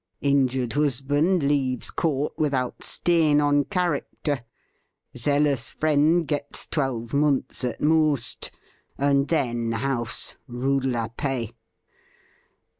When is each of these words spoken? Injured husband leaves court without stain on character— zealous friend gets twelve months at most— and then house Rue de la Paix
Injured 0.21 0.73
husband 0.73 1.43
leaves 1.43 1.91
court 1.91 2.33
without 2.35 2.83
stain 2.83 3.39
on 3.39 3.65
character— 3.65 4.43
zealous 5.15 5.69
friend 5.69 6.27
gets 6.27 6.65
twelve 6.65 7.13
months 7.13 7.63
at 7.63 7.79
most— 7.81 8.49
and 8.97 9.27
then 9.27 9.73
house 9.73 10.37
Rue 10.47 10.79
de 10.79 10.87
la 10.87 11.07
Paix 11.09 11.53